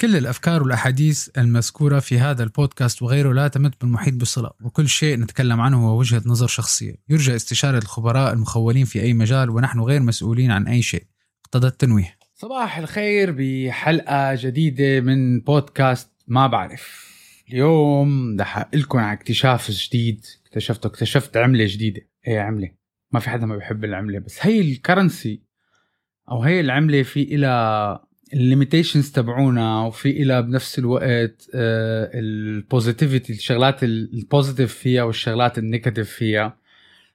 كل 0.00 0.16
الأفكار 0.16 0.62
والأحاديث 0.62 1.28
المذكورة 1.38 1.98
في 1.98 2.18
هذا 2.18 2.42
البودكاست 2.42 3.02
وغيره 3.02 3.32
لا 3.32 3.48
تمت 3.48 3.80
بالمحيط 3.80 4.14
بصلة 4.14 4.50
وكل 4.62 4.88
شيء 4.88 5.18
نتكلم 5.18 5.60
عنه 5.60 5.88
هو 5.88 5.98
وجهة 5.98 6.22
نظر 6.26 6.46
شخصية. 6.46 6.94
يرجى 7.08 7.36
استشارة 7.36 7.78
الخبراء 7.78 8.32
المخولين 8.32 8.84
في 8.84 9.02
أي 9.02 9.12
مجال 9.12 9.50
ونحن 9.50 9.80
غير 9.80 10.00
مسؤولين 10.00 10.50
عن 10.50 10.66
أي 10.66 10.82
شيء. 10.82 11.04
اقتضى 11.44 11.66
التنويه. 11.66 12.16
صباح 12.34 12.78
الخير 12.78 13.34
بحلقة 13.38 14.34
جديدة 14.34 15.00
من 15.00 15.40
بودكاست 15.40 16.10
ما 16.26 16.46
بعرف. 16.46 17.10
اليوم 17.48 18.40
رح 18.40 18.68
لكم 18.74 18.98
على 18.98 19.12
اكتشاف 19.12 19.70
جديد. 19.70 20.26
اكتشفته 20.46 20.86
اكتشفت 20.86 21.36
عملة 21.36 21.64
جديدة. 21.68 22.00
هي 22.24 22.38
عملة. 22.38 22.70
ما 23.12 23.20
في 23.20 23.30
حدا 23.30 23.46
ما 23.46 23.56
بيحب 23.56 23.84
العملة 23.84 24.18
بس 24.18 24.38
هي 24.40 24.60
الكرنسي 24.60 25.42
أو 26.30 26.42
هي 26.42 26.60
العملة 26.60 27.02
في 27.02 27.22
إلى 27.22 27.98
ال 28.34 28.40
limitations 28.40 29.12
تبعونا 29.12 29.80
وفي 29.82 30.10
إلى 30.10 30.42
بنفس 30.42 30.78
الوقت 30.78 31.50
ال 31.54 31.70
positivity 31.70 33.32
الشغلات 33.32 33.82
ال 33.84 33.94
positive 33.94 34.74
فيها 34.74 35.02
والشغلات 35.02 35.58
ال 35.58 35.64
negative 35.64 36.10
فيها. 36.10 36.58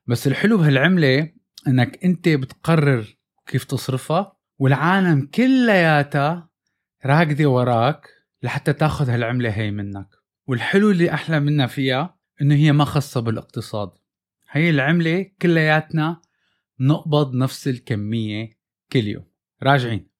بس 0.08 0.27
الحلو 0.27 0.58
بهالعملة 0.58 1.31
إنك 1.67 2.05
أنت 2.05 2.30
بتقرر 2.30 3.17
كيف 3.48 3.63
تصرفها 3.63 4.38
والعالم 4.59 5.25
كلياتها 5.25 6.49
راكدة 7.05 7.45
وراك 7.45 8.09
لحتى 8.44 8.73
تاخذ 8.73 9.09
هالعملة 9.09 9.50
هي 9.50 9.72
منك. 9.72 10.08
والحلو 10.47 10.91
اللي 10.91 11.13
أحلى 11.13 11.39
منها 11.39 11.67
فيها 11.67 12.17
إنه 12.41 12.55
هي 12.55 12.72
ما 12.72 12.86
خاصة 12.86 13.22
بالاقتصاد. 13.22 13.89
هي 14.52 14.70
العملة 14.70 15.31
كلياتنا 15.41 16.22
نقبض 16.80 17.36
نفس 17.36 17.67
الكمية 17.67 18.58
كل 18.91 19.08
يوم. 19.08 19.25
راجعين. 19.63 20.14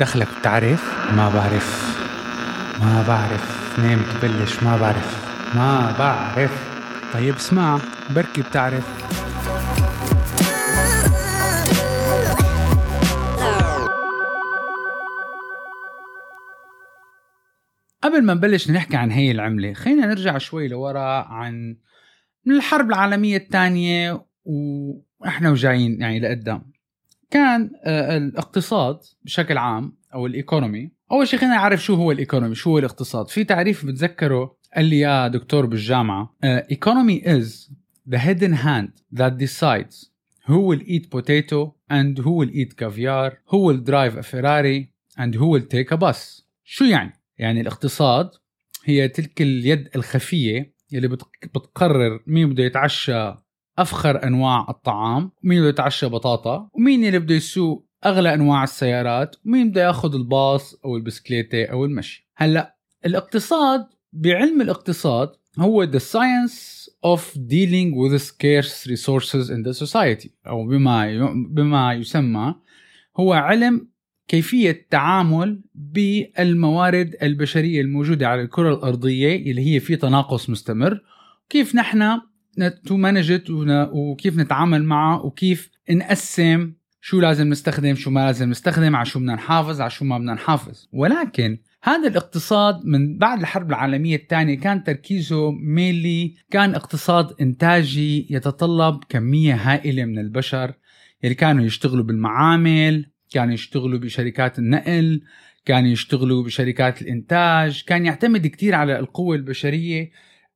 دخلك 0.00 0.28
بتعرف؟ 0.40 1.12
ما 1.16 1.28
بعرف. 1.28 1.98
ما 2.80 3.04
بعرف. 3.08 3.78
نام 3.78 3.98
تبلش. 4.02 4.62
ما 4.62 4.76
بعرف. 4.76 5.28
ما 5.56 5.94
بعرف. 5.98 6.68
طيب 7.14 7.34
اسمع. 7.34 7.78
بركي 8.10 8.42
بتعرف. 8.42 9.08
قبل 18.02 18.22
ما 18.22 18.34
نبلش 18.34 18.70
نحكي 18.70 18.96
عن 18.96 19.10
هي 19.10 19.30
العملة 19.30 19.72
خلينا 19.72 20.06
نرجع 20.06 20.38
شوي 20.38 20.68
لورا 20.68 21.22
عن 21.28 21.76
من 22.44 22.54
الحرب 22.56 22.88
العالمية 22.88 23.36
الثانية 23.36 24.24
وإحنا 24.44 25.50
وجايين 25.50 26.00
يعني 26.00 26.20
لقدام. 26.20 26.72
كان 27.30 27.70
آه، 27.84 28.16
الاقتصاد 28.16 28.98
بشكل 29.24 29.58
عام 29.58 29.97
أو 30.14 30.26
الإيكونومي. 30.26 30.90
أول 31.12 31.28
شيء 31.28 31.38
خلينا 31.38 31.54
نعرف 31.54 31.84
شو 31.84 31.94
هو 31.94 32.12
الإيكونومي 32.12 32.54
شو 32.54 32.70
هو 32.70 32.78
الاقتصاد. 32.78 33.28
في 33.28 33.44
تعريف 33.44 33.86
بتذكره 33.86 34.58
قال 34.76 34.84
لي 34.84 34.98
يا 34.98 35.28
دكتور 35.28 35.66
uh, 35.66 36.62
economy 36.70 37.22
is 37.24 37.70
the 38.06 38.18
hidden 38.18 38.52
hand 38.52 38.90
that 39.12 39.38
decides 39.38 40.10
who 40.46 40.60
will 40.60 40.82
eat 40.82 41.10
potato 41.10 41.74
and 41.90 42.18
who 42.18 42.32
will 42.38 42.50
eat 42.50 42.76
caviar 42.76 43.38
who 43.50 43.58
will 43.66 43.80
drive 43.90 44.16
a 44.16 44.22
Ferrari 44.22 44.92
and 45.18 45.34
who 45.34 45.46
will 45.46 45.66
take 45.66 45.90
a 45.92 45.96
bus. 45.96 46.44
شو 46.64 46.84
يعني؟ 46.84 47.12
يعني 47.38 47.60
الاقتصاد 47.60 48.30
هي 48.84 49.08
تلك 49.08 49.42
اليد 49.42 49.88
الخفية 49.96 50.74
يلي 50.92 51.08
بتقرر 51.54 52.20
مين 52.26 52.50
بده 52.50 52.64
يتعشى 52.64 53.34
أفخر 53.78 54.24
أنواع 54.24 54.66
الطعام 54.68 55.30
ومين 55.44 55.60
بده 55.60 55.68
يتعشى 55.68 56.06
بطاطا 56.06 56.68
ومين 56.72 57.04
اللي 57.04 57.18
بده 57.18 57.34
يسوق 57.34 57.87
أغلى 58.06 58.34
أنواع 58.34 58.64
السيارات 58.64 59.36
ومين 59.46 59.70
بده 59.70 59.82
ياخذ 59.82 60.14
الباص 60.14 60.74
أو 60.84 60.96
البسكليتة 60.96 61.64
أو 61.64 61.84
المشي. 61.84 62.28
هلأ 62.36 62.76
الاقتصاد 63.06 63.86
بعلم 64.12 64.60
الاقتصاد 64.60 65.28
هو 65.58 65.86
the 65.86 66.00
science 66.00 66.88
of 67.06 67.20
dealing 67.34 67.94
with 67.94 68.22
scarce 68.22 68.86
resources 68.86 69.50
in 69.50 69.62
the 69.62 69.86
society. 69.86 70.28
أو 70.46 70.66
بما 70.66 71.24
بما 71.50 71.94
يسمى 71.94 72.54
هو 73.16 73.32
علم 73.32 73.88
كيفية 74.28 74.70
التعامل 74.70 75.60
بالموارد 75.74 77.16
البشرية 77.22 77.80
الموجودة 77.80 78.28
على 78.28 78.42
الكرة 78.42 78.74
الأرضية 78.74 79.50
اللي 79.50 79.74
هي 79.74 79.80
في 79.80 79.96
تناقص 79.96 80.50
مستمر. 80.50 81.00
كيف 81.48 81.74
نحن 81.74 82.20
to 82.86 82.96
manage 82.96 83.32
it 83.32 83.44
وكيف 83.92 84.36
نتعامل 84.36 84.84
معه 84.84 85.26
وكيف 85.26 85.70
نقسم 85.90 86.72
شو 87.00 87.20
لازم 87.20 87.48
نستخدم 87.48 87.94
شو 87.94 88.10
ما 88.10 88.26
لازم 88.26 88.50
نستخدم 88.50 88.96
على 88.96 89.06
شو 89.06 89.18
بدنا 89.18 89.34
نحافظ 89.34 89.80
على 89.80 89.90
شو 89.90 90.04
ما 90.04 90.18
بدنا 90.18 90.34
نحافظ. 90.34 90.86
ولكن 90.92 91.58
هذا 91.82 92.08
الاقتصاد 92.08 92.80
من 92.84 93.18
بعد 93.18 93.40
الحرب 93.40 93.68
العالمية 93.68 94.16
الثانية 94.16 94.58
كان 94.58 94.84
تركيزه 94.84 95.50
mainly 95.50 96.34
كان 96.50 96.74
اقتصاد 96.74 97.34
إنتاجي 97.40 98.26
يتطلب 98.30 99.04
كمية 99.08 99.54
هائلة 99.54 100.04
من 100.04 100.18
البشر. 100.18 100.74
اللي 101.24 101.34
كانوا 101.34 101.64
يشتغلوا 101.64 102.04
بالمعامل 102.04 103.06
كانوا 103.30 103.54
يشتغلوا 103.54 103.98
بشركات 103.98 104.58
النقل 104.58 105.22
كانوا 105.64 105.90
يشتغلوا 105.90 106.44
بشركات 106.44 107.02
الإنتاج. 107.02 107.84
كان 107.86 108.06
يعتمد 108.06 108.46
كتير 108.46 108.74
على 108.74 108.98
القوة 108.98 109.36
البشرية 109.36 110.10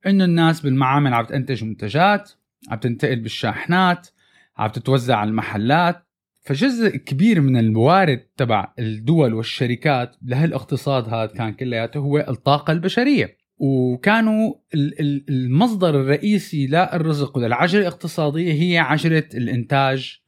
إنه 0.07 0.25
الناس 0.25 0.61
بالمعامل 0.61 1.13
عم 1.13 1.25
تنتج 1.25 1.63
منتجات 1.63 2.31
عم 2.69 2.77
تنتقل 2.77 3.19
بالشاحنات 3.19 4.07
عم 4.57 4.69
تتوزع 4.69 5.17
على 5.17 5.29
المحلات. 5.29 6.07
فجزء 6.43 6.97
كبير 6.97 7.41
من 7.41 7.57
الموارد 7.57 8.19
تبع 8.37 8.73
الدول 8.79 9.33
والشركات 9.33 10.15
لهالاقتصاد 10.21 11.09
هذا 11.09 11.25
كان 11.25 11.53
كلياته 11.53 11.97
هو 11.97 12.17
الطاقة 12.17 12.71
البشرية 12.71 13.37
وكانوا 13.57 14.53
المصدر 15.29 16.01
الرئيسي 16.01 16.67
للرزق 16.67 17.37
وللعجلة 17.37 17.81
الاقتصادية 17.81 18.53
هي 18.53 18.77
عجلة 18.77 19.23
الإنتاج 19.33 20.19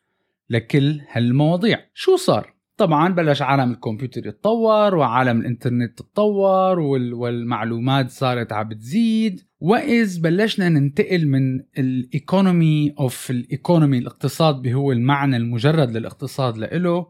لكل 0.50 1.02
هالمواضيع 1.12 1.80
شو 1.94 2.16
صار؟ 2.16 2.55
طبعا 2.78 3.14
بلش 3.14 3.42
عالم 3.42 3.72
الكمبيوتر 3.72 4.28
يتطور 4.28 4.96
وعالم 4.96 5.40
الإنترنت 5.40 5.98
تطور 6.00 6.80
والمعلومات 6.80 8.10
صارت 8.10 8.54
عم 8.54 8.70
بتزيد. 8.70 9.42
واذ 9.60 10.22
بلشنا 10.22 10.70
ننتقل 10.70 11.28
من 11.28 11.60
ال 11.78 11.92
economy 11.92 12.94
of 13.00 13.32
ال 13.32 13.40
economy 13.40 13.98
الاقتصاد 13.98 14.68
هو 14.68 14.92
المعنى 14.92 15.38
المجرد 15.38 15.98
للاقتصاد 15.98 16.58
لإله 16.58 17.08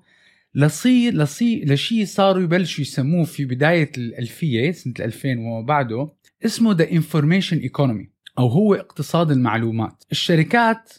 لصير 0.56 1.14
لصير 1.14 1.74
لشيء 1.74 2.06
صاروا 2.06 2.44
يبلشوا 2.44 2.82
يسموه 2.82 3.24
في 3.24 3.46
بداية 3.46 3.92
الألفية 3.98 4.72
سنة 4.72 4.94
2000 5.00 5.30
وما 5.30 5.62
بعده 5.62 6.10
اسمه 6.46 6.74
the 6.74 6.92
information 6.92 7.58
economy 7.58 8.10
أو 8.40 8.48
هو 8.48 8.74
اقتصاد 8.74 9.32
المعلومات. 9.32 10.04
الشركات 10.12 10.94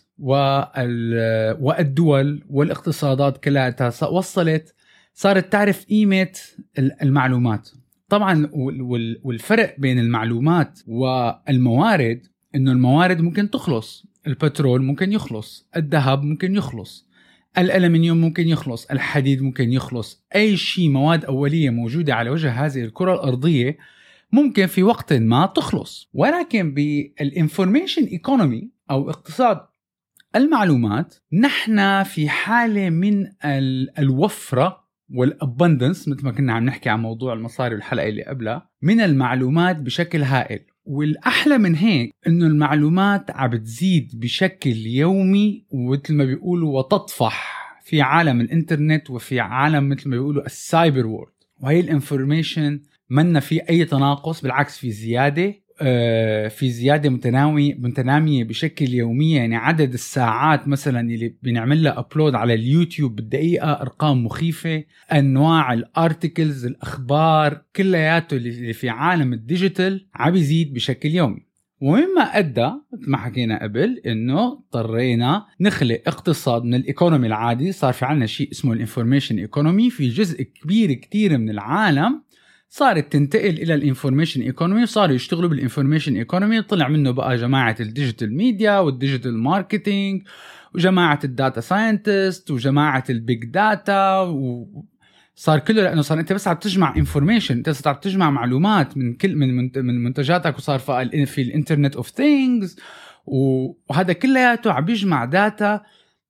والدول 1.59 2.45
والاقتصادات 2.51 3.45
كلها 3.45 3.93
وصلت 4.11 4.75
صارت 5.15 5.53
تعرف 5.53 5.85
قيمة 5.85 6.33
المعلومات. 6.79 7.71
طبعا 8.09 8.51
والفرق 9.23 9.75
بين 9.79 9.99
المعلومات 9.99 10.81
والموارد 10.87 12.27
إنه 12.55 12.73
الموارد 12.73 13.21
ممكن 13.21 13.51
تخلص 13.51 14.07
البترول 14.27 14.83
ممكن 14.83 15.13
يخلص 15.13 15.69
الذهب 15.77 16.23
ممكن 16.23 16.55
يخلص 16.55 17.07
الألمنيوم 17.59 18.21
ممكن 18.21 18.49
يخلص 18.49 18.87
الحديد 18.87 19.43
ممكن 19.43 19.73
يخلص. 19.73 20.25
أي 20.35 20.57
شيء 20.57 20.89
مواد 20.91 21.25
أولية 21.25 21.71
موجودة 21.71 22.15
على 22.15 22.31
وجه 22.31 22.51
هذه 22.51 22.85
الكرة 22.85 23.15
الأرضية 23.15 23.79
ممكن 24.33 24.67
في 24.67 24.83
وقت 24.83 25.13
ما 25.13 25.47
تخلص. 25.47 26.11
ولكن 26.15 26.75
بالانفورميشن 26.75 28.05
ايكونومي 28.05 28.71
أو 28.91 29.11
اقتصاد 29.11 29.61
المعلومات 30.37 31.15
نحن 31.33 32.03
في 32.03 32.29
حالة 32.29 32.91
من 32.91 33.27
الوفرة 33.99 34.87
وال 35.15 35.32
abundance 35.32 36.09
مثل 36.09 36.25
ما 36.25 36.33
كنا 36.33 36.53
عم 36.53 36.65
نحكي 36.65 36.89
عن 36.89 37.03
موضوع 37.03 37.33
المصاري 37.33 37.75
والحلقة 37.75 38.09
اللي 38.09 38.25
قبلها 38.25 38.71
من 38.83 39.01
المعلومات 39.01 39.77
بشكل 39.77 40.23
هائل. 40.23 40.61
والأحلى 40.85 41.59
من 41.59 41.75
هيك 41.75 42.15
إنه 42.27 42.47
المعلومات 42.47 43.31
عم 43.31 43.51
بتزيد 43.51 44.11
بشكل 44.15 44.77
يومي 44.77 45.67
ومثل 45.71 46.15
ما 46.15 46.25
بيقولوا 46.25 46.79
وتطفح 46.79 47.57
في 47.85 48.03
عالم 48.03 48.41
الإنترنت 48.41 49.11
وفي 49.11 49.41
عالم 49.41 49.89
مثل 49.89 50.09
ما 50.09 50.17
بيقولوا 50.17 50.47
ال 50.47 50.57
cyber 50.57 51.07
world 51.07 51.33
وهي 51.61 51.81
ال 51.81 51.89
information 51.89 52.81
منا 53.11 53.41
في 53.41 53.61
أي 53.71 53.85
تناقص 53.85 54.43
بالعكس 54.43 54.79
في 54.79 54.91
زيادة. 54.91 55.55
في 56.49 56.71
زيادة 56.71 57.11
متناوي 57.11 57.75
متنامية 57.75 58.45
بشكل 58.45 58.89
يومي 58.89 59.33
يعني 59.33 59.57
عدد 59.57 59.93
الساعات 59.93 60.69
مثلا 60.69 61.01
اللي 61.01 61.35
بنعمل 61.43 61.83
لها 61.83 61.99
upload 61.99 62.35
على 62.35 62.55
اليوتيوب 62.55 63.17
بالدقيقة 63.17 63.73
أرقام 63.73 64.25
مخيفة 64.25 64.85
أنواع 65.13 65.73
ال 65.73 65.83
articles 65.83 66.67
الأخبار 66.67 67.63
كلياته 67.77 68.37
اللي 68.37 68.73
في 68.73 68.89
عالم 68.89 69.33
ال 69.33 69.42
digital 69.42 70.07
عم 70.15 70.33
بيزيد 70.33 70.75
بشكل 70.75 71.09
يومي. 71.09 71.47
ومما 71.81 72.23
أدى 72.23 72.71
مثل 72.93 73.11
ما 73.11 73.17
حكينا 73.17 73.63
قبل 73.63 74.03
إنه 74.07 74.53
اضطرينا 74.53 75.47
نخلق 75.61 76.03
اقتصاد 76.07 76.65
من 76.65 76.75
ال 76.75 76.81
economy 76.81 77.27
العادي 77.27 77.73
صار 77.73 77.93
في 77.93 78.05
عنا 78.05 78.27
شيء 78.27 78.51
اسمه 78.53 78.73
ال 78.73 78.78
information 78.78 79.39
economy 79.39 79.91
في 79.91 80.09
جزء 80.09 80.43
كبير 80.43 80.93
كتير 80.93 81.39
من 81.39 81.51
العالم 81.51 82.23
صارت 82.77 83.13
تنتقل 83.13 83.49
إلى 83.49 83.75
ال 83.75 83.80
information 83.80 84.43
economy 84.43 84.83
وصاروا 84.83 85.15
يشتغلوا 85.15 85.49
بال 85.51 85.61
information 85.61 86.17
economy. 86.17 86.63
طلع 86.63 86.89
منه 86.89 87.11
بقى 87.11 87.37
جماعة 87.37 87.77
ال 87.81 87.88
digital 87.88 88.37
media 88.37 88.79
وال 88.79 88.92
digital 88.92 89.39
marketing 89.39 90.23
وجماعة 90.75 91.21
ال 91.25 91.32
data 91.32 91.61
scientist 91.61 92.51
وجماعة 92.51 93.05
ال 93.11 93.19
big 93.19 93.45
data 93.45 94.21
و 94.21 94.69
صار 95.35 95.59
كله 95.59 95.83
لأنه 95.83 96.03
صار 96.03 96.21
أنت 96.21 96.33
بس 96.33 96.49
عم 96.49 96.57
تجمع 96.57 96.97
information 96.97 97.57
أنت 97.57 97.71
صرت 97.71 97.87
عم 97.87 97.95
تجمع 97.95 98.31
معلومات 98.31 98.97
من 98.97 99.15
كل 99.15 99.37
من 99.37 99.71
من 99.77 100.05
منتجاتك 100.05 100.59
وصار 100.59 100.79
في 100.79 101.43
ال 101.43 101.49
internet 101.49 101.97
of 101.97 102.09
things 102.09 102.77
وهذا 103.27 104.13
كلياته 104.13 104.73
عم 104.73 104.85
بيجمع 104.85 105.25
data 105.25 105.81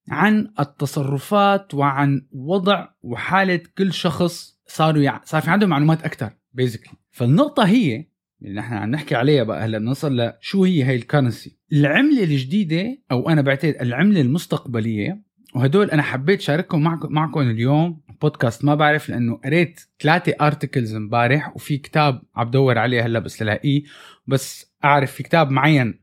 عن 0.09 0.49
التصرفات 0.61 1.75
وعن 1.75 2.27
وضع 2.33 2.89
وحالة 3.03 3.61
كل 3.79 3.93
شخص 3.93 4.56
صاروا 4.67 5.03
يع... 5.03 5.21
صار 5.25 5.43
في 5.43 5.51
عندهم 5.51 5.71
معلومات 5.71 6.03
أكثر 6.03 6.31
basically 6.53 6.93
فالنقطة 7.11 7.65
هي 7.67 8.07
اللي 8.43 8.55
نحن 8.55 8.75
عم 8.75 8.91
نحكي 8.91 9.15
عليها 9.15 9.43
بقى 9.43 9.65
هلأ 9.65 9.79
بنوصل 9.79 10.21
لشو 10.21 10.65
هي 10.65 10.85
هي 10.85 10.97
ال 10.97 11.04
currency 11.04 11.59
العملة 11.73 12.25
الجديدة 12.25 12.99
أو 13.11 13.29
أنا 13.29 13.43
بعتقد 13.43 13.77
العملة 13.81 14.21
المستقبلية 14.21 15.23
وهدول 15.55 15.91
أنا 15.91 16.03
حبيت 16.03 16.41
شاركهم 16.41 16.83
معكم 16.83 17.13
معكم 17.13 17.41
اليوم 17.41 18.01
بودكاست 18.23 18.65
ما 18.65 18.75
بعرف 18.75 19.09
لأنه 19.09 19.41
قريت 19.45 19.81
ثلاثة 20.01 20.35
articles 20.41 20.95
امبارح 20.95 21.57
وفي 21.57 21.79
كتاب 21.79 22.23
عم 22.37 22.49
بدور 22.49 22.79
عليه 22.79 23.07
هلأ 23.07 23.19
بس 23.19 23.43
لاقيه 23.43 23.83
بس 24.27 24.73
أعرف 24.85 25.13
في 25.13 25.23
كتاب 25.23 25.51
معين 25.51 26.01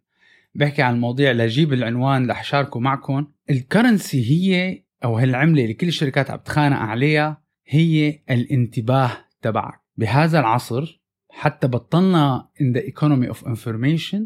بحكي 0.56 0.82
عن 0.82 0.94
المواضيع 0.96 1.32
لأجيب 1.32 1.74
العنوان 1.74 2.32
رح 2.32 2.44
شاركه 2.44 2.80
معكم. 2.80 3.28
ال 3.50 3.59
currency 3.59 4.32
هي 4.32 4.84
أو 5.04 5.18
هالعملة 5.18 5.64
اللي 5.64 5.74
كل 5.74 5.88
الشركات 5.88 6.32
عم 6.32 6.38
تخانق 6.38 6.78
عليها 6.78 7.43
هي 7.66 8.20
الانتباه 8.30 9.18
تبعك. 9.42 9.82
بهذا 9.98 10.40
العصر 10.40 11.02
حتى 11.30 11.68
بطلنا 11.68 12.48
in 12.62 12.78
the 12.78 12.82
economy 12.82 13.36
of 13.36 13.48
information 13.48 14.20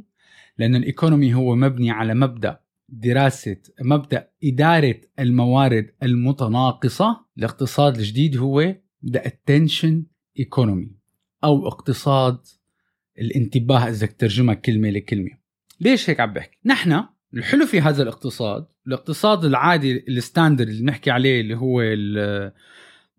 لأن 0.57 0.75
الايكونومي 0.75 1.33
هو 1.33 1.55
مبني 1.55 1.91
على 1.91 2.13
مبدأ 2.13 2.59
دراسة 2.89 3.57
مبدأ 3.81 4.29
إدارة 4.43 5.01
الموارد 5.19 5.89
المتناقصة. 6.03 7.25
الاقتصاد 7.37 7.97
الجديد 7.97 8.37
هو 8.37 8.75
the 9.07 9.19
attention 9.19 9.93
economy 10.39 10.87
أو 11.43 11.67
اقتصاد 11.67 12.37
الانتباه 13.19 13.89
إذا 13.89 14.07
ترجمها 14.07 14.53
كلمة 14.53 14.89
لكلمة. 14.89 15.31
ليش 15.81 16.09
هيك 16.09 16.19
عم 16.19 16.33
بحكي؟ 16.33 16.57
نحن 16.65 17.03
الحلو 17.33 17.65
في 17.65 17.81
هذا 17.81 18.03
الاقتصاد 18.03 18.67
الاقتصاد 18.87 19.45
العادي 19.45 20.05
الستاندرد 20.07 20.67
اللي 20.67 20.81
بنحكي 20.81 21.11
عليه 21.11 21.41
اللي 21.41 21.57
هو 21.57 21.81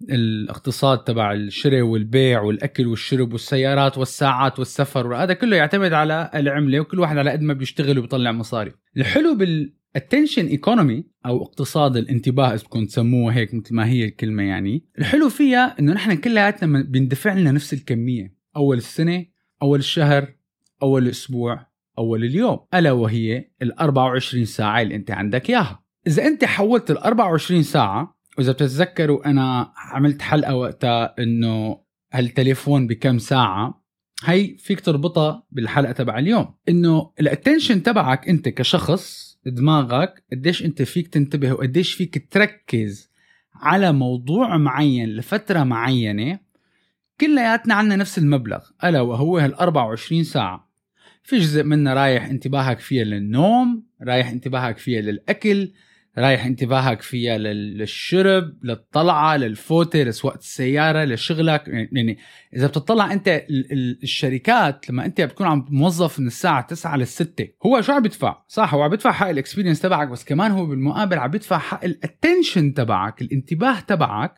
الاقتصاد 0.02 0.98
تبع 0.98 1.32
الشراء 1.32 1.82
والبيع 1.82 2.40
والأكل 2.40 2.86
والشرب 2.86 3.32
والسيارات 3.32 3.98
والساعات 3.98 4.58
والسفر 4.58 5.06
وهذا 5.06 5.34
كله 5.34 5.56
يعتمد 5.56 5.92
على 5.92 6.30
العملة 6.34 6.80
وكل 6.80 7.00
واحد 7.00 7.18
على 7.18 7.30
قد 7.30 7.42
ما 7.42 7.54
بيشتغل 7.54 7.98
وبيطلع 7.98 8.32
مصاري. 8.32 8.72
الحلو 8.96 9.34
بالاتنشن 9.34 10.46
ايكونومي 10.46 11.04
أو 11.26 11.42
اقتصاد 11.42 11.96
الانتباه 11.96 12.48
إذا 12.48 12.62
بدكم 12.62 12.86
تسموه 12.86 13.32
هيك 13.32 13.54
مثل 13.54 13.74
ما 13.74 13.86
هي 13.86 14.04
الكلمة 14.04 14.42
يعني 14.42 14.84
الحلو 14.98 15.28
فيها 15.28 15.76
إنه 15.80 15.92
نحن 15.92 16.16
كلياتنا 16.16 16.82
بيندفع 16.82 17.34
لنا 17.34 17.52
نفس 17.52 17.72
الكمية. 17.72 18.34
أول 18.56 18.76
السنة 18.76 19.26
أول 19.62 19.78
الشهر 19.78 20.34
أول 20.82 21.02
الأسبوع 21.02 21.66
أول 21.98 22.24
اليوم. 22.24 22.58
ألا 22.74 22.92
وهي 22.92 23.50
ال 23.62 23.78
24 23.78 24.44
ساعة 24.44 24.82
اللي 24.82 24.94
أنت 24.94 25.10
عندك 25.10 25.50
إياها. 25.50 25.84
إذا 26.06 26.26
أنت 26.26 26.44
حولت 26.44 26.90
ال 26.90 26.98
24 26.98 27.62
ساعة 27.62 28.17
وإذا 28.38 28.52
بتتذكروا 28.52 29.30
أنا 29.30 29.72
عملت 29.76 30.22
حلقة 30.22 30.56
وقتها 30.56 31.14
إنه 31.18 31.80
هالتليفون 32.12 32.86
بكم 32.86 33.18
ساعة؟ 33.18 33.84
هي 34.24 34.56
فيك 34.58 34.80
تربطها 34.80 35.46
بالحلقة 35.50 35.92
تبع 35.92 36.18
اليوم. 36.18 36.54
إنه 36.68 37.12
الاتنشن 37.20 37.82
تبعك 37.82 38.28
أنت 38.28 38.48
كشخص 38.48 39.38
دماغك 39.46 40.24
قديش 40.32 40.64
أنت 40.64 40.82
فيك 40.82 41.08
تنتبه 41.08 41.52
وقديش 41.52 41.94
فيك 41.94 42.32
تركز 42.32 43.10
على 43.54 43.92
موضوع 43.92 44.56
معين 44.56 45.08
لفترة 45.08 45.62
معينة 45.62 46.38
كلياتنا 47.20 47.74
عندنا 47.74 47.96
نفس 47.96 48.18
المبلغ. 48.18 48.64
ألا 48.84 49.00
وهو 49.00 49.38
هال 49.38 49.54
24 49.54 50.24
ساعة. 50.24 50.70
في 51.22 51.38
جزء 51.38 51.62
منها 51.62 51.94
رايح 51.94 52.24
انتباهك 52.24 52.78
فيها 52.78 53.04
للنوم 53.04 53.86
رايح 54.02 54.28
انتباهك 54.28 54.78
فيها 54.78 55.00
للأكل 55.00 55.72
رايح 56.18 56.46
انتباهك 56.46 57.02
فيها 57.02 57.38
للشرب 57.38 58.54
للطلعة 58.62 59.36
للفوتة 59.36 60.02
لسواقة 60.02 60.38
السيارة 60.38 61.04
لشغلك 61.04 61.68
يعني 61.68 62.18
إذا 62.56 62.66
بتطلع 62.66 63.12
أنت 63.12 63.44
الشركات 64.02 64.90
لما 64.90 65.04
أنت 65.06 65.20
بتكون 65.20 65.46
عم 65.46 65.66
موظف 65.70 66.20
من 66.20 66.26
الساعة 66.26 66.66
9 66.66 66.96
لل 66.96 67.06
6 67.06 67.48
هو 67.66 67.80
شو 67.80 67.92
عم 67.92 68.02
بيدفع؟ 68.02 68.42
صح 68.48 68.74
هو 68.74 68.82
عم 68.82 68.90
بيدفع 68.90 69.12
حق 69.12 69.28
ال 69.28 69.33
experience 69.33 69.80
تبعك 69.80 70.08
بس 70.08 70.24
كمان 70.24 70.50
هو 70.50 70.66
بالمقابل 70.66 71.18
عم 71.18 71.30
بيدفع 71.30 71.58
حق 71.58 71.84
ال 71.84 71.93
attention 71.93 72.74
تبعك 72.74 73.22
الانتباه 73.22 73.80
تبعك 73.80 74.34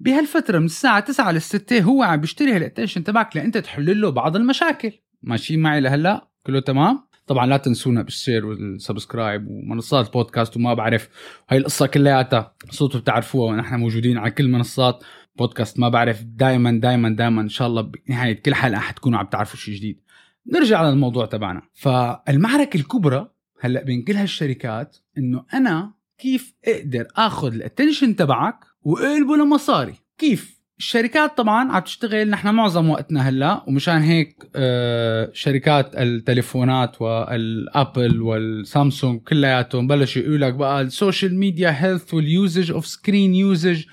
بهالفترة 0.00 0.58
من 0.58 0.64
الساعة 0.64 1.00
9 1.00 1.32
لل 1.32 1.42
6 1.42 1.80
هو 1.80 2.02
عم 2.02 2.20
بيشتري 2.20 2.52
هال 2.52 2.62
attention 2.62 3.04
تبعك 3.04 3.36
لأنت 3.36 3.58
تحل 3.58 4.00
له 4.00 4.10
بعض 4.10 4.36
المشاكل 4.36 4.92
ماشيين 5.22 5.60
معي 5.60 5.80
لهلأ 5.80 6.28
كله 6.46 6.60
تمام؟ 6.60 7.09
طبعا 7.30 7.46
لا 7.46 7.56
تنسونا 7.56 8.02
بال 8.02 8.15
share 8.15 8.46
وال 8.46 8.64
subscribe 8.64 9.46
ومنصات 9.48 10.12
بودكاست 10.12 10.56
وما 10.56 10.74
بعرف 10.74 11.08
هاي 11.48 11.58
القصة 11.58 11.86
كلياتها 11.86 12.54
صوته 12.70 12.98
بتعرفوها 12.98 13.52
ونحن 13.52 13.74
موجودين 13.74 14.18
على 14.18 14.30
كل 14.30 14.48
منصات 14.48 15.04
بودكاست 15.36 15.78
ما 15.78 15.88
بعرف. 15.88 16.22
دائما 16.22 16.80
دائما 16.80 17.08
دائما 17.08 17.42
إن 17.42 17.48
شاء 17.48 17.68
الله 17.68 17.82
بنهاية 17.82 18.42
كل 18.42 18.54
حلقة 18.54 18.80
حتكونوا 18.80 19.18
عم 19.18 19.26
تعرفوا 19.26 19.56
شيء 19.56 19.74
جديد. 19.74 20.00
نرجع 20.46 20.88
للموضوع 20.90 21.26
تبعنا. 21.26 21.62
فالمعركة 21.72 22.76
الكبرى 22.76 23.30
هلأ 23.60 23.84
بين 23.84 24.02
كل 24.02 24.12
هالشركات 24.12 24.96
إنه 25.18 25.44
أنا 25.54 25.92
كيف 26.18 26.54
أقدر 26.64 27.06
آخذ 27.16 27.54
ال 27.54 27.60
attention 27.60 28.16
تبعك 28.16 28.64
واقلبه 28.82 29.36
لمصاري؟ 29.36 29.94
كيف؟ 30.18 30.59
الشركات 30.80 31.36
طبعا 31.36 31.72
عم 31.72 31.78
تشتغل 31.82 32.30
نحن 32.30 32.54
معظم 32.54 32.90
وقتنا 32.90 33.28
هلا 33.28 33.64
ومشان 33.66 34.02
هيك 34.02 34.36
آه، 34.56 35.30
شركات 35.32 35.90
التليفونات 35.94 37.02
وال 37.02 37.36
Apple 37.36 38.22
وال 38.22 38.44
Samsung 38.44 39.20
كلياتهم 39.20 39.86
بلشوا 39.86 40.22
يقولوا 40.22 40.38
لك 40.48 40.54
بقى 40.54 40.80
ال 40.80 40.88
social 40.88 41.38
media 41.38 41.84
health 41.84 42.14
وال 42.14 42.30
usage 42.30 42.70
of 42.72 42.86
screen 42.86 43.34
usage 43.34 43.84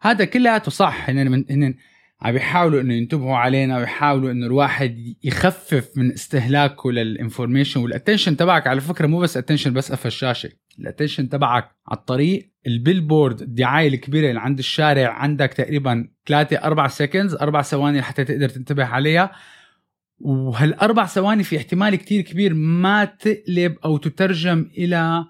هذا 0.00 0.24
كلياته 0.24 0.70
صح. 0.70 1.10
هن 1.10 1.44
هن 1.50 1.74
عم 2.22 2.32
بيحاولوا 2.32 2.80
إنه 2.80 2.94
ينتبهوا 2.94 3.36
علينا 3.36 3.78
ويحاولوا 3.78 4.30
إنه 4.30 4.46
الواحد 4.46 5.14
يخفف 5.24 5.88
من 5.96 6.12
استهلاكه 6.12 6.92
لل 6.92 7.06
information 7.06 7.80
وال 7.80 7.90
attention 7.90 8.36
تبعك. 8.36 8.66
على 8.66 8.80
فكرة 8.80 9.06
مو 9.06 9.18
بس 9.18 9.36
attention 9.36 9.72
بس 9.72 9.92
قفل 9.92 10.06
الشاشه 10.08 10.50
ال 10.78 10.83
attention 10.83 11.28
تبعك 11.28 11.70
على 11.88 11.98
الطريق 11.98 12.53
ال 12.66 12.74
billboard 12.74 13.42
الدعايه 13.42 13.88
الكبيره 13.88 14.28
اللي 14.28 14.40
عند 14.40 14.58
الشارع 14.58 15.12
عندك 15.12 15.52
تقريبا 15.52 16.08
3 16.26 16.56
4 16.56 16.88
seconds 16.88 17.34
أربع 17.34 17.62
ثواني 17.62 17.98
لحتى 18.00 18.24
تقدر 18.24 18.48
تنتبه 18.48 18.84
عليها. 18.84 19.32
وهالأربع 20.18 21.06
ثواني 21.06 21.42
في 21.42 21.56
احتمال 21.56 21.94
كتير 21.94 22.20
كبير 22.20 22.54
ما 22.54 23.04
تقلب 23.04 23.76
أو 23.84 23.96
تترجم 23.96 24.70
إلى 24.78 25.24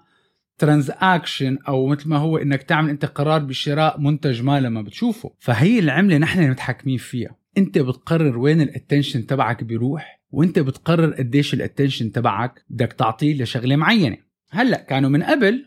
transaction 0.57 1.57
أو 1.67 1.87
مثل 1.87 2.09
ما 2.09 2.17
هو 2.17 2.37
إنك 2.37 2.63
تعمل 2.63 2.89
أنت 2.89 3.05
قرار 3.05 3.43
بشراء 3.43 3.99
منتج 3.99 4.41
ما 4.41 4.59
لما 4.59 4.81
بتشوفه. 4.81 5.33
فهي 5.39 5.79
العملة 5.79 6.17
نحن 6.17 6.49
متحكمين 6.49 6.97
فيها. 6.97 7.35
أنت 7.57 7.77
بتقرر 7.77 8.37
وين 8.37 8.61
ال 8.61 8.67
attention 8.67 9.25
تبعك 9.25 9.63
بيروح 9.63 10.21
وأنت 10.31 10.59
بتقرر 10.59 11.13
قديش 11.13 11.53
ال 11.53 11.59
attention 11.59 12.11
تبعك 12.11 12.65
بدك 12.69 12.93
تعطيه 12.93 13.43
لشغلة 13.43 13.75
معينة. 13.75 14.17
هلأ 14.49 14.81
كانوا 14.81 15.09
من 15.09 15.23
قبل 15.23 15.65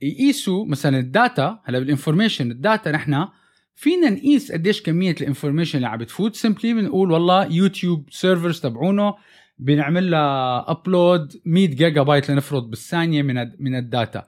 يقيسوا 0.00 0.66
مثلا 0.66 0.98
ال 0.98 1.10
data 1.10 1.60
هلا 1.64 1.78
بال 1.78 1.89
information 1.89 2.50
ال 2.50 2.58
data 2.58 2.90
نحن 2.90 3.28
فينا 3.74 4.10
نقيس 4.10 4.52
قديش 4.52 4.82
كمية 4.82 5.14
ال 5.20 5.25
information 5.25 5.76
اللي 5.76 5.88
عم 5.88 5.98
بتفوت. 5.98 6.36
simply 6.36 6.74
بنقول 6.74 7.10
والله 7.10 7.52
YouTube 7.52 8.08
servers 8.10 8.60
تبعونه 8.60 9.14
بنعمل 9.58 10.10
لها 10.10 10.70
upload 10.70 11.40
100 11.44 11.66
جيجا 11.66 12.02
بايت 12.02 12.30
لنفرض 12.30 12.70
بالثانية 12.70 13.22
من 13.22 13.34
من 13.58 13.74
ال 13.74 13.83
data. 13.83 14.26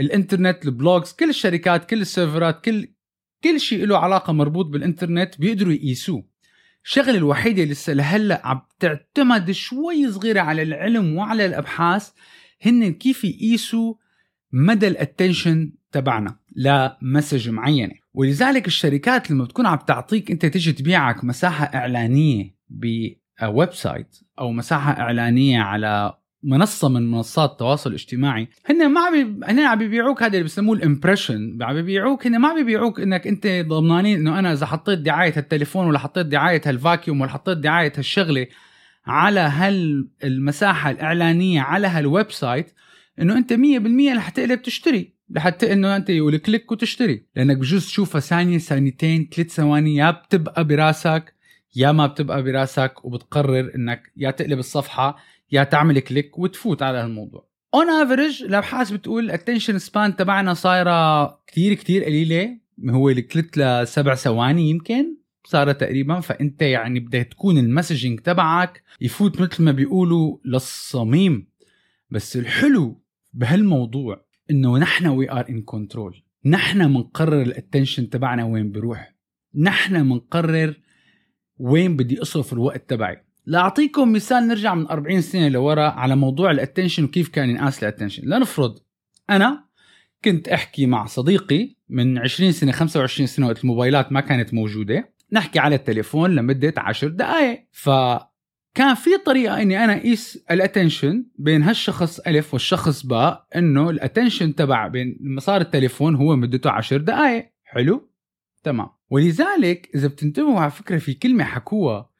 الإنترنت 0.00 0.64
ال 0.64 0.72
blogs 0.72 1.12
كل 1.12 1.28
الشركات 1.28 1.90
كل 1.90 2.00
السيرفرات 2.00 2.64
كل 2.64 2.88
كل 3.44 3.60
شيء 3.60 3.86
له 3.86 3.98
علاقة 3.98 4.32
مربوط 4.32 4.66
بالإنترنت 4.66 5.40
بيقدروا 5.40 5.72
يقيسوه. 5.72 6.24
الشغلة 6.84 7.16
الوحيدة 7.16 7.62
اللي 7.62 7.72
لسه 7.72 7.92
لهلأ 7.92 8.46
عم 8.46 8.60
تعتمد 8.80 9.50
شوي 9.50 10.12
صغيرة 10.12 10.40
على 10.40 10.62
العلم 10.62 11.16
وعلى 11.16 11.46
الأبحاث 11.46 12.10
هن 12.62 12.92
كيف 12.92 13.24
يقيسوا 13.24 13.94
مدى 14.52 14.88
ال 14.88 14.96
attention 14.96 15.72
تبعنا 15.92 16.36
ل 16.56 16.68
message 16.68 17.50
معينة. 17.50 17.94
ولذلك 18.14 18.66
الشركات 18.66 19.30
لما 19.30 19.44
بتكون 19.44 19.66
عم 19.66 19.78
تعطيك 19.86 20.30
انت 20.30 20.46
تيجي 20.46 20.72
تبيعك 20.72 21.24
مساحة 21.24 21.64
إعلانية 21.64 22.56
ب 22.70 23.72
website 23.72 24.16
أو 24.38 24.52
مساحة 24.52 24.92
إعلانية 24.92 25.60
على 25.60 26.14
منصة 26.42 26.88
من 26.88 27.10
منصات 27.10 27.50
التواصل 27.50 27.90
الاجتماعي 27.90 28.48
هن 28.66 28.88
ما 28.88 29.00
عم 29.00 29.44
هن 29.44 29.60
عم 29.60 29.78
بيبيعوك 29.78 30.22
هذا 30.22 30.32
اللي 30.32 30.44
بسموه 30.44 30.76
ال 30.76 30.83
impression 30.83 31.58
عم 31.62 31.74
بيبيعوك 31.74 32.26
هن 32.26 32.38
ما 32.38 32.48
عم 32.48 32.56
بيبيعوك 32.56 33.00
إنك 33.00 33.26
أنت 33.26 33.46
ضمنانين 33.46 34.18
إنه 34.18 34.38
أنا 34.38 34.52
إذا 34.52 34.66
حطيت 34.66 34.98
دعاية 34.98 35.36
التليفون 35.36 35.86
ولا 35.86 35.98
حطيت 35.98 36.26
دعاية 36.26 36.60
هال 36.66 36.79
vacuum 36.79 37.20
ولا 37.20 37.30
حطيت 37.30 37.58
دعاية 37.58 37.92
هالشغلة 37.96 38.46
على 39.06 39.40
هالمساحه 39.40 40.90
الإعلانية 40.90 41.60
على 41.60 41.86
هال 41.86 42.30
website 42.30 42.72
إنه 43.20 43.38
أنت 43.38 43.52
100% 43.52 44.16
رح 44.16 44.28
تقلب 44.28 44.62
تشتري. 44.62 45.12
لحتى 45.30 45.72
إنه 45.72 45.96
أنت 45.96 46.10
يقول 46.10 46.36
click 46.36 46.72
وتشتري. 46.72 47.22
لأنك 47.36 47.56
بجوز 47.56 47.86
تشوفها 47.86 48.20
ثانية 48.20 48.58
ثانيتين 48.58 49.28
ثلاث 49.34 49.52
ثواني 49.52 49.96
يا 49.96 50.10
بتبقى 50.10 50.64
براسك 50.64 51.34
يا 51.76 51.92
ما 51.92 52.06
بتبقى 52.06 52.42
براسك 52.42 53.04
وبتقرر 53.04 53.74
إنك 53.74 54.12
يا 54.16 54.30
تقلب 54.30 54.58
الصفحة 54.58 55.16
يا 55.52 55.64
تعمل 55.64 56.00
click 56.00 56.38
وتفوت 56.38 56.82
على 56.82 56.98
هالموضوع. 56.98 57.48
on 57.74 57.90
average 57.90 58.42
الأبحاث 58.42 58.90
بتقول 58.90 59.24
ال 59.24 59.29
attention 59.29 59.78
span 59.78 60.16
تبعنا 60.16 60.54
صايرة 60.54 61.26
كتير 61.46 61.74
كتير 61.74 62.04
قليلة. 62.04 62.58
هو 62.88 63.10
الكلت 63.10 63.58
لسبع 63.58 64.14
ثواني 64.14 64.70
يمكن 64.70 65.16
صارت 65.44 65.80
تقريبا. 65.80 66.20
فأنت 66.20 66.62
يعني 66.62 67.00
بدها 67.00 67.22
تكون 67.22 67.58
ال 67.58 67.64
messaging 67.64 68.20
تبعك 68.20 68.82
يفوت 69.00 69.40
مثل 69.40 69.62
ما 69.62 69.72
بيقولوا 69.72 70.38
للصميم. 70.44 71.46
بس 72.10 72.36
الحلو 72.36 73.02
بهالموضوع 73.36 74.24
إنه 74.50 74.78
نحن 74.78 75.06
we 75.06 75.32
are 75.32 75.48
in 75.48 75.62
control 75.62 76.22
نحن 76.44 76.92
بنقرر 76.92 77.42
ال 77.42 77.49
attention 77.49 78.10
تبعنا 78.10 78.44
وين 78.44 78.72
بيروح 78.72 79.14
نحن 79.54 80.08
بنقرر 80.08 80.80
وين 81.58 81.96
بدي 81.96 82.22
أصرف 82.22 82.52
الوقت 82.52 82.90
تبعي. 82.90 83.22
لأعطيكم 83.46 84.12
مثال 84.12 84.48
نرجع 84.48 84.74
من 84.74 84.86
40 84.86 85.20
سنة 85.20 85.48
لورا 85.48 85.88
على 85.88 86.16
موضوع 86.16 86.50
ال 86.50 86.55
attention 86.55 87.04
وكيف 87.04 87.28
كان 87.28 87.50
ينقاس 87.50 87.82
ال 87.82 87.87
attention 87.87 88.28
لنفرض 88.28 88.78
أنا 89.30 89.64
كنت 90.24 90.48
أحكي 90.48 90.86
مع 90.86 91.06
صديقي 91.06 91.76
من 91.88 92.18
20 92.18 92.52
سنة 92.52 92.72
25 92.72 93.26
سنة 93.26 93.46
وقت 93.46 93.64
الموبايلات 93.64 94.12
ما 94.12 94.20
كانت 94.20 94.54
موجودة. 94.54 95.12
نحكي 95.32 95.58
على 95.58 95.74
التليفون 95.74 96.34
لمدة 96.34 96.74
10 96.76 97.08
دقائق 97.08 97.66
ف 97.72 97.90
كان 98.76 98.94
في 98.94 99.10
طريقة 99.26 99.62
إني 99.62 99.84
أنا 99.84 99.96
أقيس 99.96 100.44
ال 100.50 100.58
attention 100.58 101.26
بين 101.38 101.62
هالشخص 101.62 102.20
ألف 102.20 102.52
والشخص 102.52 103.06
باء 103.06 103.46
إنه 103.56 103.90
ال 103.90 103.96
attention 103.96 104.54
تبع 104.54 104.88
بين 104.88 105.18
مسار 105.20 105.60
التليفون 105.60 106.14
هو 106.14 106.36
مدته 106.36 106.70
10 106.70 106.96
دقائق 106.96 107.52
حلو؟ 107.64 108.10
تمام. 108.62 108.88
ولذلك 109.10 109.90
إذا 109.94 110.08
بتنتبهوا 110.08 110.60
على 110.60 110.70
فكرة 110.70 110.98
في 110.98 111.14
كلمة 111.14 111.44
حكوها 111.44 112.10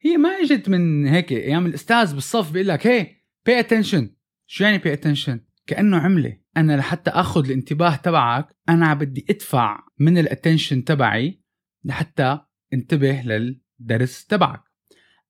هي 0.00 0.16
ما 0.16 0.28
إجت 0.28 0.68
من 0.68 1.06
هيك 1.06 1.32
أيام 1.32 1.66
الأستاذ 1.66 2.14
بالصف 2.14 2.52
بيقول 2.52 2.68
لك 2.68 2.86
هي 2.86 3.06
pay 3.48 3.62
attention. 3.64 4.04
شو 4.46 4.64
يعني 4.64 4.78
pay 4.78 4.98
attention 4.98 5.38
كأنه 5.66 5.98
عملة. 5.98 6.38
أنا 6.56 6.76
لحتى 6.76 7.10
آخذ 7.10 7.44
الانتباه 7.44 7.96
تبعك 7.96 8.56
أنا 8.68 8.94
بدي 8.94 9.26
أدفع 9.30 9.78
من 9.98 10.18
ال 10.18 10.25
attention 10.25 10.84
تبعي 10.84 11.42
لحتى 11.84 12.38
انتبه 12.72 13.22
للدرس 13.22 14.26
تبعك. 14.26 14.65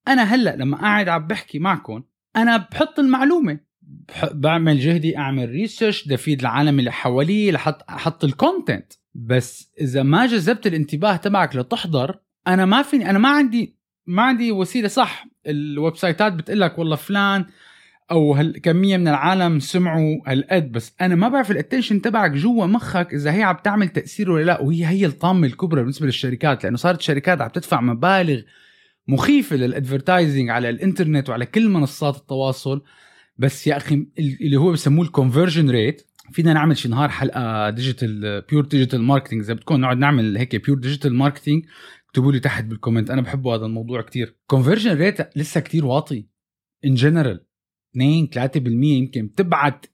أنا 0.09 0.23
هلأ 0.23 0.57
لما 0.57 0.77
قاعد 0.77 1.09
عم 1.09 1.27
بحكي 1.27 1.59
معكم 1.59 2.03
أنا 2.37 2.57
بحط 2.57 2.99
المعلومة. 2.99 3.59
بعمل 4.33 4.79
جهدي 4.79 5.19
أعمل 5.19 5.49
research 5.49 6.09
تفيد 6.09 6.41
العالم 6.41 6.79
اللي 6.79 6.93
حوالي 6.93 7.51
لحط 7.51 7.91
أحط 7.91 8.25
ال 8.25 8.33
content 8.33 8.93
بس 9.15 9.73
إذا 9.81 10.03
ما 10.03 10.27
جذبت 10.27 10.67
الانتباه 10.67 11.17
تبعك 11.17 11.57
لتحضر 11.57 12.19
أنا 12.47 12.65
ما 12.65 12.83
فيني 12.83 13.11
أنا 13.11 13.19
ما 13.19 13.29
عندي 13.29 13.77
ما 14.07 14.23
عندي 14.23 14.53
وسيلة. 14.53 14.89
صح 14.89 15.27
ال 15.47 15.97
website 15.97 16.28
ات 16.28 16.33
بتقول 16.33 16.61
لك 16.61 16.79
والله 16.79 16.97
فلان 16.97 17.47
أو 18.11 18.33
هالكميه 18.33 18.97
من 18.97 19.09
العالم 19.09 19.61
سمعوا 19.61 20.17
هالقد 20.27 20.73
بس 20.73 20.95
أنا 21.01 21.15
ما 21.15 21.29
بعرف 21.29 21.51
ال 21.51 21.56
attention 21.56 22.03
تبعك 22.03 22.31
جوا 22.31 22.67
مخك 22.67 23.15
إذا 23.15 23.33
هي 23.33 23.43
عم 23.43 23.57
تعمل 23.65 23.89
تأثير 23.89 24.31
ولا 24.31 24.45
لا. 24.45 24.61
وهي 24.61 24.87
هي 24.87 25.07
الطامة 25.07 25.47
الكبرى 25.47 25.81
بالنسبة 25.81 26.07
للشركات 26.07 26.65
لأنه 26.65 26.77
صارت 26.77 26.99
الشركات 26.99 27.41
عم 27.41 27.49
تدفع 27.49 27.81
مبالغ 27.81 28.41
مخيفة 29.09 29.57
لل 29.57 29.71
advertising 29.71 30.51
على 30.51 30.71
الإنترنت 30.71 31.29
وعلى 31.29 31.47
كل 31.47 31.69
منصات 31.69 32.17
التواصل. 32.17 32.83
بس 33.39 33.67
يا 33.67 33.77
أخي 33.77 34.07
اللي 34.19 34.57
هو 34.57 34.73
بسموه 34.73 35.05
ال 35.05 35.11
conversion 35.11 35.71
rate 35.71 36.03
فينا 36.33 36.53
نعمل 36.53 36.77
شي 36.77 36.89
نهار 36.89 37.09
حلقة 37.09 37.71
digital 37.71 38.41
pure 38.41 38.65
digital 38.65 39.03
marketing 39.03 39.43
إذا 39.43 39.55
بدكم 39.55 39.81
نقعد 39.81 39.99
نعمل 39.99 40.37
هيك 40.39 40.67
pure 40.67 40.79
digital 40.79 41.15
marketing 41.15 41.67
اكتبوا 42.09 42.33
لي 42.33 42.41
تحت 42.41 42.65
بال 42.65 42.75
comment 42.75 43.11
أنا 43.11 43.23
بحبه 43.23 43.55
هذا 43.55 43.67
الموضوع 43.67 44.03
كتير. 44.03 44.37
conversion 44.47 44.97
rate 44.97 45.37
لسه 45.37 45.61
كتير 45.61 45.87
واطي. 45.87 46.27
in 46.85 46.95
general 46.95 47.47
2 47.93 48.29
3% 48.31 48.97
يمكن. 48.97 49.27
بتبعت 49.27 49.87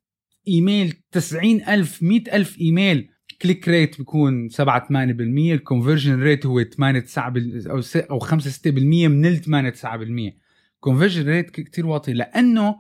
إيميل 0.49 0.95
90000 1.13 2.03
100000 2.03 2.59
إيميل. 2.61 3.09
click 3.43 3.69
rate 3.69 3.99
بيكون 3.99 4.49
7 4.49 4.89
8% 4.89 4.91
ال 4.91 5.03
conversion 5.03 6.23
rate 6.23 6.47
هو 6.47 6.63
8 6.63 7.01
9 7.01 7.35
أو 7.71 7.81
أو 8.11 8.19
5 8.19 8.51
6% 8.51 8.69
من 9.09 9.27
ال 9.27 9.37
8 9.37 9.71
9% 10.31 10.35
conversion 10.81 11.29
rate 11.29 11.51
كثير 11.51 11.87
واطي 11.87 12.13
لأنه 12.13 12.77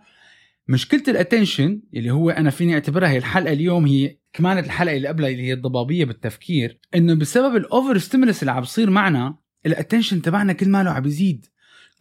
مشكلة 0.68 1.02
ال 1.08 1.15
attention 1.15 1.82
اللي 1.94 2.10
هو 2.10 2.30
أنا 2.30 2.50
فيني 2.50 2.74
أعتبرها 2.74 3.08
هي 3.08 3.18
الحلقة 3.18 3.52
اليوم 3.52 3.86
هي 3.86 4.16
كمان 4.32 4.58
الحلقة 4.58 4.96
اللي 4.96 5.08
قبلها 5.08 5.30
اللي 5.30 5.42
هي 5.42 5.52
الضبابية 5.52 6.04
بالتفكير 6.04 6.78
إنه 6.94 7.14
بسبب 7.14 7.56
ال 7.56 7.64
over 7.64 7.98
stimulus 7.98 8.42
اللي 8.42 8.52
عم 8.52 8.60
بصير 8.60 8.90
معنا 8.90 9.36
ال 9.66 9.72
attention 9.72 10.22
تبعنا 10.22 10.52
كل 10.52 10.68
ماله 10.68 10.90
عم 10.90 11.02
بيزيد 11.02 11.46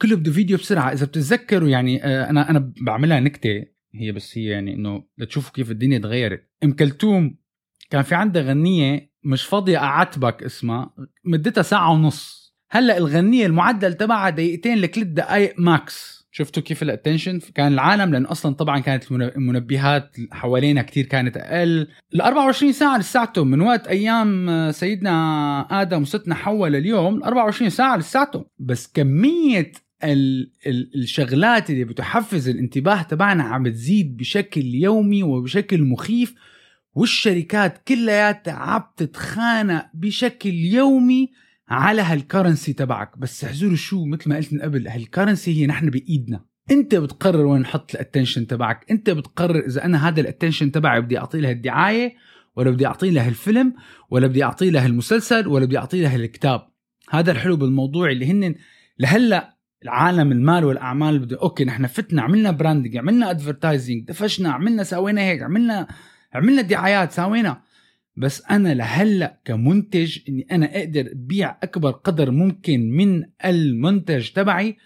كله 0.01 0.15
بده 0.15 0.31
فيديو 0.31 0.57
بسرعة. 0.57 0.91
إذا 0.93 1.05
بتتذكروا 1.05 1.69
يعني 1.69 2.03
آه، 2.03 2.29
أنا 2.29 2.49
أنا 2.49 2.73
بعملها 2.81 3.19
نكتة 3.19 3.65
هي 3.95 4.11
بس 4.11 4.37
هي 4.37 4.45
يعني 4.45 4.73
إنه 4.73 5.03
لتشوفوا 5.17 5.53
كيف 5.53 5.71
الدنيا 5.71 5.99
تغيرت. 5.99 6.49
أم 6.63 6.71
كلثوم 6.71 7.37
كان 7.89 8.01
في 8.01 8.15
عندها 8.15 8.41
غنية 8.41 9.11
مش 9.23 9.43
فاضية 9.43 9.77
أعاتبك 9.77 10.43
اسمها 10.43 10.93
مدتها 11.25 11.61
ساعة 11.61 11.91
ونص. 11.91 12.41
هلأ 12.69 12.97
الغنية 12.97 13.45
المعدل 13.45 13.93
تبعها 13.93 14.29
دقيقتين 14.29 14.77
لثلاث 14.77 15.07
دقائق 15.07 15.53
max. 15.57 16.21
شفتوا 16.31 16.63
كيف 16.63 16.83
ال 16.83 16.89
attention 16.89 17.39
كان 17.55 17.73
العالم 17.73 18.11
لأن 18.11 18.25
أصلا 18.25 18.55
طبعا 18.55 18.79
كانت 18.79 19.11
المنبهات 19.11 20.15
حوالينا 20.31 20.81
كتير 20.81 21.05
كانت 21.05 21.37
أقل. 21.37 21.87
ال 22.13 22.21
24 22.21 22.71
ساعة 22.71 22.97
لساتهم 22.97 23.47
من 23.47 23.61
وقت 23.61 23.87
أيام 23.87 24.71
سيدنا 24.71 25.81
آدم 25.81 26.01
وستنا 26.01 26.35
حواء 26.35 26.69
لليوم 26.69 27.17
ال 27.17 27.23
24 27.23 27.69
ساعة 27.69 27.97
لساتهم 27.97 28.45
بس 28.59 28.87
كمية 28.93 29.71
ال 30.03 30.51
ال 30.67 30.91
الشغلات 30.95 31.69
اللي 31.69 31.83
بتحفز 31.83 32.49
الانتباه 32.49 33.01
تبعنا 33.01 33.43
عم 33.43 33.63
بتزيد 33.63 34.17
بشكل 34.17 34.65
يومي 34.65 35.23
وبشكل 35.23 35.83
مخيف. 35.83 36.35
والشركات 36.93 37.77
كلياتها 37.87 38.53
عم 38.53 38.83
تتخانق 38.97 39.85
بشكل 39.93 40.53
يومي 40.53 41.31
على 41.69 42.01
هال 42.01 42.16
currency 42.16 42.73
تبعك. 42.73 43.17
بس 43.17 43.43
احزروا 43.43 43.75
شو 43.75 44.05
مثل 44.05 44.29
ما 44.29 44.35
قلت 44.35 44.53
من 44.53 44.61
قبل 44.61 44.87
هال 44.87 45.02
currency 45.02 45.61
هي 45.61 45.67
نحن 45.67 45.89
بإيدنا. 45.89 46.45
انت 46.71 46.95
بتقرر 46.95 47.45
وين 47.45 47.61
نحط 47.61 47.95
ال 47.95 48.01
attention 48.01 48.47
تبعك. 48.47 48.91
انت 48.91 49.09
بتقرر 49.09 49.59
إذا 49.59 49.85
أنا 49.85 50.07
هذا 50.07 50.21
ال 50.21 50.26
attention 50.26 50.71
تبعي 50.71 51.01
بدي 51.01 51.17
اعطي 51.17 51.41
لها 51.41 51.51
الدعاية 51.51 52.15
ولا 52.55 52.71
بدي 52.71 52.85
اعطي 52.85 53.09
لها 53.09 53.29
الفيلم 53.29 53.73
ولا 54.09 54.27
بدي 54.27 54.43
اعطي 54.43 54.69
لها 54.69 54.85
المسلسل 54.85 55.47
ولا 55.47 55.65
بدي 55.65 55.77
اعطي 55.77 56.01
لها 56.01 56.15
الكتاب. 56.15 56.61
هذا 57.09 57.31
الحلو 57.31 57.57
بالموضوع 57.57 58.11
اللي 58.11 58.31
هن 58.31 58.55
لهلأ 58.99 59.57
العالم 59.83 60.31
المال 60.31 60.65
والأعمال 60.65 61.19
بده 61.19 61.41
okay 61.41 61.65
نحن 61.65 61.87
فتنا 61.87 62.21
عملنا 62.21 62.51
branding 62.51 62.97
عملنا 62.97 63.29
advertising 63.29 64.07
دفشنا 64.07 64.51
عملنا 64.51 64.83
سوينا 64.83 65.21
هيك 65.21 65.41
عملنا 65.41 65.87
عملنا 66.33 66.61
دعايات 66.61 67.11
سوينا 67.11 67.61
بس 68.17 68.43
أنا 68.49 68.73
لهلأ 68.73 69.39
كمنتج 69.45 70.17
إني 70.29 70.47
أنا 70.51 70.77
أقدر 70.79 71.09
بيع 71.13 71.57
أكبر 71.63 71.91
قدر 71.91 72.31
ممكن 72.31 72.91
من 72.91 73.23
المنتج 73.45 74.29
تبعي 74.29 74.77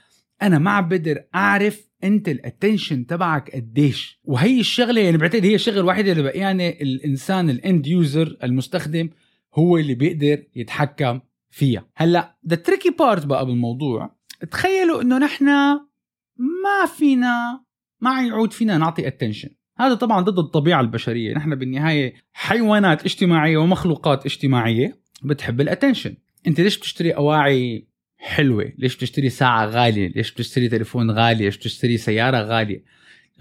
أنا 0.41 0.59
ما 0.59 0.71
عم 0.71 0.89
بقدر 0.89 1.23
أعرف 1.35 1.85
أنت 2.03 2.29
ال 2.29 2.37
attention 2.37 3.05
تبعك 3.05 3.55
قديش. 3.55 4.19
وهي 4.23 4.59
الشغلة 4.59 5.01
يعني 5.01 5.17
بعتقد 5.17 5.45
هي 5.45 5.55
الشغلة 5.55 5.79
الوحيدة 5.79 6.11
اللي 6.11 6.23
بقيانه 6.23 6.67
الإنسان 6.69 7.49
ال 7.49 7.59
end 7.59 7.87
user 7.87 8.37
المستخدم 8.43 9.09
هو 9.53 9.77
اللي 9.77 9.95
بيقدر 9.95 10.43
يتحكم 10.55 11.19
فيها. 11.49 11.85
هلأ 11.95 12.35
the 12.47 12.55
tricky 12.55 12.89
part 12.89 13.25
بقى 13.25 13.45
بالموضوع 13.45 14.15
تخيلوا 14.51 15.01
إنه 15.01 15.17
نحن 15.17 15.45
ما 16.37 16.85
فينا 16.97 17.63
ما 18.01 18.27
يعود 18.27 18.53
فينا 18.53 18.77
نعطي 18.77 19.07
attention 19.07 19.49
هذا 19.77 19.93
طبعا 19.93 20.21
ضد 20.21 20.39
الطبيعة 20.39 20.81
البشرية. 20.81 21.33
نحن 21.33 21.55
بالنهاية 21.55 22.13
حيوانات 22.33 23.05
اجتماعية 23.05 23.57
ومخلوقات 23.57 24.25
اجتماعية 24.25 24.99
بتحب 25.23 25.61
ال 25.61 25.67
attention 25.67 26.15
أنت 26.47 26.61
ليش 26.61 26.77
بتشتري 26.77 27.11
أواعي 27.11 27.87
حلوة؟ 28.17 28.71
ليش 28.77 28.95
بتشتري 28.95 29.29
ساعة 29.29 29.65
غالية؟ 29.65 30.07
ليش 30.07 30.31
بتشتري 30.31 30.69
تليفون 30.69 31.11
غالي؟ 31.11 31.45
ليش 31.45 31.57
بتشتري 31.57 31.97
سيارة 31.97 32.37
غالية؟ 32.37 32.83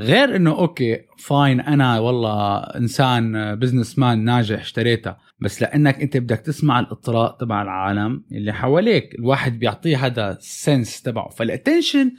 غير 0.01 0.37
إنه 0.37 0.51
okay 0.51 0.99
fine 1.19 1.61
أنا 1.61 1.99
والله 1.99 2.59
إنسان 2.59 3.55
businessman 3.55 4.25
ناجح 4.25 4.61
اشتريتها. 4.61 5.19
بس 5.41 5.63
لأنك 5.63 6.01
أنت 6.01 6.17
بدك 6.17 6.39
تسمع 6.39 6.81
الإطراء 6.81 7.37
تبع 7.41 7.63
العالم 7.63 8.25
اللي 8.33 8.53
حواليك. 8.53 9.15
الواحد 9.15 9.59
بيعطيه 9.59 10.07
هذا 10.07 10.31
ال 10.31 10.43
sense 10.43 11.03
تبعه. 11.03 11.29
فال 11.29 11.44
attention 11.44 12.13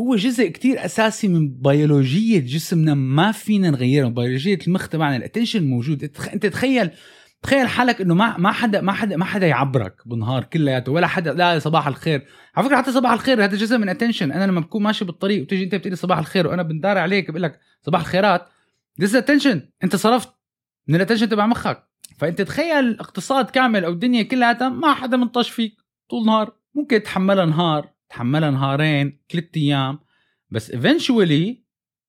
هو 0.00 0.16
جزء 0.16 0.48
كتير 0.48 0.84
أساسي 0.84 1.28
من 1.28 1.48
بيولوجية 1.48 2.38
جسمنا 2.38 2.94
ما 2.94 3.32
فينا 3.32 3.70
نغيره. 3.70 4.08
بيولوجية 4.08 4.58
المخ 4.66 4.88
تبعنا 4.88 5.16
ال 5.16 5.21
attention 5.21 5.64
موجود. 5.64 6.10
انت 6.32 6.46
تخيل 6.46 6.90
تخيل 7.42 7.68
حالك 7.68 8.00
إنه 8.00 8.14
ما 8.14 8.36
ما 8.36 8.52
حدا 8.52 8.80
ما 8.80 8.92
حدا 8.92 9.16
ما 9.16 9.24
حدا 9.24 9.46
يعبرك 9.46 9.96
بالنهار 10.06 10.44
كلياته 10.44 10.92
ولا 10.92 11.06
حدا 11.06 11.32
لا 11.32 11.58
صباح 11.58 11.86
الخير. 11.86 12.26
على 12.56 12.66
فكرة 12.66 12.76
حتى 12.76 12.92
صباح 12.92 13.12
الخير 13.12 13.44
هذا 13.44 13.56
جزء 13.56 13.78
من 13.78 13.88
attention 13.88 14.32
أنا 14.32 14.44
لما 14.44 14.60
بكون 14.60 14.82
ماشي 14.82 15.04
بالطريق 15.04 15.42
وتيجي 15.42 15.64
أنت 15.64 15.74
بتقول 15.74 15.98
صباح 15.98 16.18
الخير 16.18 16.46
وأنا 16.46 16.62
بندار 16.62 16.98
عليك 16.98 17.30
بقول 17.30 17.42
لك 17.42 17.60
صباح 17.82 18.00
الخير 18.00 18.46
that's 19.00 19.14
attention 19.14 19.62
أنت 19.84 19.96
صرفت 19.96 20.28
من 20.88 20.94
ال 20.94 20.97
attention 20.97 21.28
تبع 21.28 21.46
مخك. 21.46 21.82
فأنت 22.18 22.42
تخيل 22.42 22.98
اقتصاد 23.00 23.50
كامل 23.50 23.84
أو 23.84 23.92
الدنيا 23.92 24.22
كلها 24.22 24.68
ما 24.68 24.94
حدا 24.94 25.16
منطش 25.16 25.50
فيك 25.50 25.76
طول 26.10 26.26
نهار 26.26 26.52
ممكن 26.74 27.02
تحملها 27.02 27.44
نهار. 27.44 27.99
تحملها 28.10 28.50
نهارين 28.50 29.18
ثلاث 29.32 29.44
أيام. 29.56 29.98
بس 30.50 30.70
eventually 30.70 31.62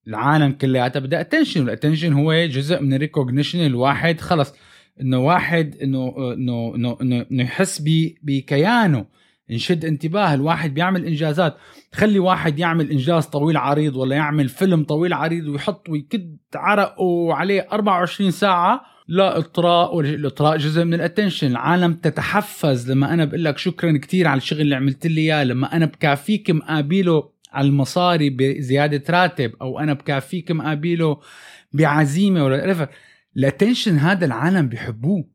العالم 0.08 0.52
كلياتها 0.52 1.00
بدها 1.00 1.22
attention 1.22 1.62
وال 1.62 1.71
attention 1.71 2.14
هو 2.14 2.34
جزء 2.34 2.82
من 2.82 2.94
ال 2.94 3.00
recognition 3.00 3.66
الواحد. 3.66 4.20
خلص. 4.20 4.54
إنه 5.02 5.20
واحد 5.20 5.76
إنه 5.76 6.34
إنه 6.34 6.76
إنه 6.76 6.98
إنه 7.32 7.44
يحس 7.44 7.82
بكيانه. 8.24 9.06
نشد 9.50 9.86
انتباه. 9.86 10.34
الواحد 10.34 10.74
بيعمل 10.74 11.06
إنجازات. 11.06 11.58
خلي 11.94 12.20
واحد 12.20 12.60
يعمل 12.60 12.92
إنجاز 12.92 13.26
طويل 13.26 13.58
عريض 13.58 13.96
ولا 13.96 14.16
يعمل 14.16 14.50
فيلم 14.50 14.84
طويل 14.84 15.14
عريض 15.14 15.48
ويحط 15.48 15.90
ويكد 15.90 16.38
عرقه 16.56 17.34
عليه 17.34 17.68
24 17.72 18.32
ساعة. 18.32 18.91
لا 19.12 19.38
إطراء 19.38 19.96
والاطراء 19.96 20.58
جزء 20.58 20.84
من 20.84 20.94
ال 20.94 20.99
attention 20.99 21.48
العالم 21.48 21.94
تتحفز 21.94 22.92
لما 22.92 23.14
أنا 23.14 23.26
بقول 23.26 23.44
لك 23.44 23.58
شكرا 23.58 23.98
كثير 23.98 24.28
على 24.28 24.38
الشغل 24.38 24.62
اللي 24.62 24.76
عملت 24.76 25.08
لي 25.08 25.22
إياه. 25.22 25.44
لما 25.44 25.76
أنا 25.76 25.86
بكافيك 25.86 26.52
مقابله 26.52 27.30
على 27.52 27.68
المصاري 27.68 28.30
بزيادة 28.30 29.04
راتب 29.10 29.52
أو 29.62 29.80
أنا 29.80 29.94
بكافيك 29.94 30.52
مقابله 30.52 31.18
بعزيمة 31.74 32.46
ولا 32.46 32.90
ال 33.38 33.44
attention 33.44 33.98
هذا 33.98 34.26
العالم 34.26 34.68
بيحبوه. 34.68 35.26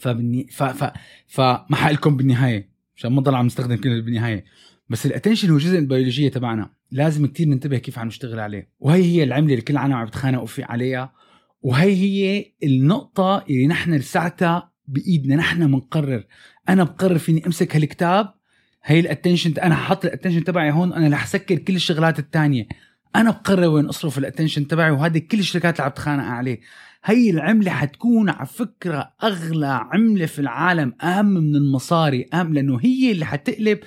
فبني 0.00 0.46
ف 0.50 0.62
ف 0.62 0.92
فما 1.26 1.76
حقلكم 1.76 2.16
بالنهاية 2.16 2.70
عشان 2.96 3.12
ما 3.12 3.20
ضل 3.20 3.34
عم 3.34 3.46
نستخدم 3.46 3.76
كلمة 3.76 4.00
بالنهاية. 4.00 4.44
بس 4.88 5.06
ال 5.06 5.10
attention 5.10 5.50
هو 5.50 5.58
جزء 5.58 5.72
من 5.72 5.78
البيولوجية 5.78 6.28
تبعنا. 6.28 6.70
لازم 6.90 7.26
كتير 7.26 7.48
ننتبه 7.48 7.78
كيف 7.78 7.98
عم 7.98 8.06
نشتغل 8.06 8.40
عليه. 8.40 8.70
وهي 8.78 9.02
هي 9.02 9.24
العملة 9.24 9.50
اللي 9.50 9.62
كل 9.62 9.72
العالم 9.72 9.94
عم 9.94 10.06
بتخانقوا 10.06 10.46
في 10.46 10.62
عليها. 10.62 11.19
وهي 11.62 11.94
هي 11.94 12.52
النقطة 12.62 13.44
اللي 13.50 13.66
نحن 13.66 13.94
لساتها 13.94 14.72
بإيدنا. 14.88 15.36
نحن 15.36 15.66
بنقرر 15.66 16.24
أنا 16.68 16.84
بقرر 16.84 17.18
فيني 17.18 17.46
أمسك 17.46 17.76
هالكتاب. 17.76 18.34
هي 18.82 19.00
ال 19.00 19.05
attention 19.05 19.52
أنا 19.52 19.74
حاطط 19.74 20.04
ال 20.04 20.08
attention 20.08 20.44
تبعي 20.44 20.70
هون. 20.70 20.92
أنا 20.92 21.16
رح 21.16 21.26
سكر 21.26 21.58
كل 21.58 21.76
الشغلات 21.76 22.18
الثانية 22.18 22.68
أنا 23.16 23.30
بقرر 23.30 23.68
وين 23.68 23.86
أصرف 23.86 24.18
ال 24.18 24.23
attention 24.23 24.66
تبعي 24.66 24.90
وهذه 24.90 25.18
كل 25.18 25.38
الشركات 25.38 25.74
اللي 25.74 25.84
عم 25.84 25.92
تخانق 25.92 26.24
عليه. 26.24 26.60
هي 27.04 27.30
العملة 27.30 27.70
حتكون 27.70 28.28
على 28.28 28.46
فكرة 28.46 29.12
أغلى 29.22 29.88
عملة 29.92 30.26
في 30.26 30.38
العالم 30.38 30.94
أهم 31.02 31.26
من 31.26 31.56
المصاري 31.56 32.26
أهم 32.34 32.54
لأنه 32.54 32.78
هي 32.82 33.12
اللي 33.12 33.24
حتقلب 33.24 33.78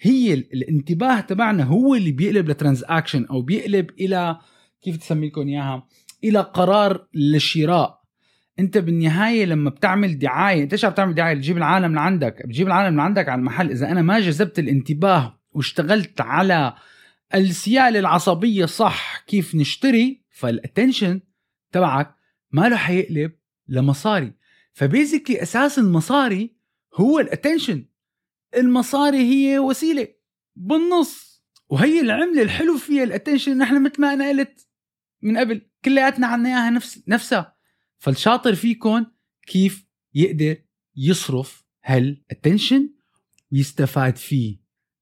هي 0.00 0.34
الانتباه 0.34 1.20
تبعنا 1.20 1.64
هو 1.64 1.94
اللي 1.94 2.12
بيقلب 2.12 2.48
ل 2.48 2.54
transaction 2.54 3.24
أو 3.24 3.42
بيقلب 3.42 3.90
إلى 3.90 4.38
كيف 4.82 4.96
تسمي 4.96 5.26
لكم 5.26 5.48
إياها؟ 5.48 5.86
إلى 6.24 6.40
قرار 6.40 7.06
للشراء 7.14 8.02
أنت 8.58 8.78
بالنهاية 8.78 9.44
لما 9.44 9.70
بتعمل 9.70 10.18
دعاية 10.18 10.62
أنت 10.62 10.72
إيش 10.72 10.84
عم 10.84 10.92
تعمل 10.92 11.14
دعاية 11.14 11.34
بتجيب 11.34 11.56
العالم 11.56 11.94
لعندك 11.94 12.46
بتجيب 12.46 12.66
العالم 12.66 12.96
لعندك 12.96 13.28
على 13.28 13.38
المحل. 13.38 13.70
إذا 13.70 13.90
أنا 13.90 14.02
ما 14.02 14.20
جذبت 14.20 14.58
الانتباه 14.58 15.40
واشتغلت 15.52 16.20
على 16.20 16.74
السيالة 17.34 17.98
العصبية 17.98 18.64
صح 18.64 19.24
كيف 19.26 19.54
نشتري 19.54 20.22
فال 20.30 20.46
attention 20.46 21.20
تبعك 21.72 22.14
ما 22.50 22.68
له 22.68 22.76
حيقلب 22.76 23.32
لمصاري. 23.68 24.32
ف 24.72 24.79
basically 24.79 25.42
أساس 25.42 25.78
المصاري 25.78 26.56
هو 26.94 27.20
ال 27.20 27.26
attention 27.26 27.84
المصاري 28.56 29.18
هي 29.18 29.58
وسيلة. 29.58 30.08
بالنص. 30.56 31.42
وهي 31.68 32.00
العملة 32.00 32.42
الحلو 32.42 32.78
فيها 32.78 33.04
ال 33.04 33.09
attention 33.09 33.58
نحن 33.58 33.82
مثل 33.82 34.00
ما 34.00 34.12
أنا 34.12 34.28
قلت 34.28 34.68
من 35.22 35.36
قبل. 35.36 35.71
كلياتنا 35.84 36.26
عنا 36.26 36.48
إياها 36.48 36.70
نفس 36.70 37.02
نفسها. 37.08 37.56
فالشاطر 37.98 38.54
فيكم 38.54 39.06
كيف 39.46 39.86
يقدر 40.14 40.56
يصرف 40.96 41.64
هال 41.84 42.04
attention 42.04 42.94
ويستفاد 43.52 44.16
فيه 44.16 44.60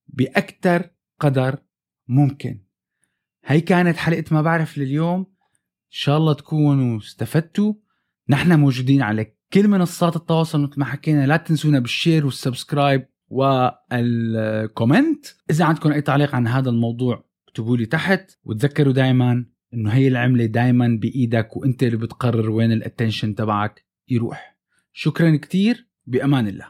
باكثر 0.08 0.90
قدر 1.20 1.58
ممكن. 2.08 2.60
هي 3.44 3.60
كانت 3.60 3.96
حلقة 3.96 4.24
ما 4.30 4.42
بعرف 4.42 4.78
لليوم. 4.78 5.18
إن 5.20 5.96
شاء 5.96 6.16
الله 6.16 6.32
تكونوا 6.32 6.98
استفدتوا. 6.98 7.74
نحن 8.28 8.60
موجودين 8.60 9.02
على 9.02 9.34
كل 9.52 9.68
منصات 9.68 10.16
التواصل 10.16 10.62
مثل 10.62 10.74
ما 10.76 10.84
حكينا. 10.84 11.26
لا 11.26 11.36
تنسونا 11.36 11.78
بال 11.78 11.91
share 11.91 12.24
وال 12.24 12.40
subscribe 12.40 13.08
وال 13.28 13.72
comment 13.72 15.26
إذا 15.50 15.64
عندكم 15.64 15.92
أي 15.92 16.02
تعليق 16.02 16.34
عن 16.34 16.46
هذا 16.46 16.70
الموضوع 16.70 17.24
اكتبوا 17.48 17.76
لي 17.76 17.86
تحت. 17.86 18.38
وتذكروا 18.44 18.92
دائما 18.92 19.46
إنه 19.74 19.90
هي 19.90 20.08
العملة 20.08 20.46
دائما 20.46 20.98
بإيدك 21.00 21.56
وإنت 21.56 21.82
اللي 21.82 21.96
بتقرر 21.96 22.50
وين 22.50 22.72
ال 22.72 22.78
attention 22.78 23.34
تبعك 23.34 23.84
يروح. 24.08 24.56
شكرا 24.92 25.36
كتير 25.36 25.88
بأمان 26.06 26.46
الله. 26.48 26.66